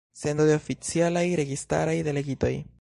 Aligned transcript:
Sendo 0.21 0.47
de 0.51 0.55
oficialaj 0.59 1.25
registaraj 1.43 1.97
delegitoj. 2.09 2.55